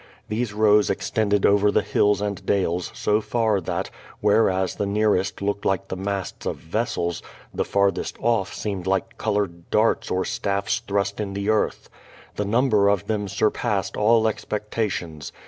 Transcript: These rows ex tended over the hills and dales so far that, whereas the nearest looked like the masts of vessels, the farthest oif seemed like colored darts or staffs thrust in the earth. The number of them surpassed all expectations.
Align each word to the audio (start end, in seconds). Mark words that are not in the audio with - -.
These 0.29 0.51
rows 0.51 0.89
ex 0.89 1.11
tended 1.11 1.45
over 1.45 1.69
the 1.69 1.83
hills 1.83 2.21
and 2.21 2.43
dales 2.43 2.91
so 2.95 3.21
far 3.21 3.61
that, 3.61 3.91
whereas 4.19 4.73
the 4.73 4.87
nearest 4.87 5.43
looked 5.43 5.63
like 5.63 5.89
the 5.89 5.95
masts 5.95 6.47
of 6.47 6.55
vessels, 6.57 7.21
the 7.53 7.63
farthest 7.63 8.17
oif 8.17 8.51
seemed 8.51 8.87
like 8.87 9.19
colored 9.19 9.69
darts 9.69 10.09
or 10.09 10.25
staffs 10.25 10.79
thrust 10.79 11.19
in 11.19 11.33
the 11.35 11.49
earth. 11.49 11.87
The 12.35 12.45
number 12.45 12.89
of 12.89 13.05
them 13.05 13.27
surpassed 13.27 13.95
all 13.95 14.27
expectations. 14.27 15.31